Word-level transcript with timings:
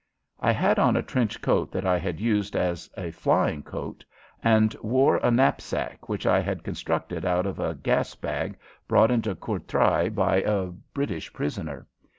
I 0.39 0.51
had 0.51 0.79
on 0.79 0.95
a 0.97 1.03
trench 1.03 1.43
coat 1.43 1.71
that 1.73 1.85
I 1.85 1.99
had 1.99 2.19
used 2.19 2.55
as 2.55 2.89
a 2.97 3.11
flying 3.11 3.61
coat 3.61 4.03
and 4.43 4.73
wore 4.81 5.17
a 5.17 5.29
knapsack 5.29 6.09
which 6.09 6.25
I 6.25 6.39
had 6.39 6.63
constructed 6.63 7.23
out 7.23 7.45
of 7.45 7.59
a 7.59 7.75
gas 7.75 8.15
bag 8.15 8.57
brought 8.87 9.11
into 9.11 9.35
Courtrai 9.35 10.09
by 10.09 10.37
a 10.37 10.71
British 10.95 11.31
prisoner. 11.31 11.85